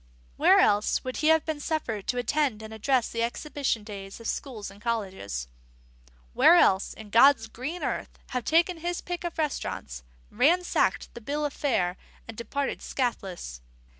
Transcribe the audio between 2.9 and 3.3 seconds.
the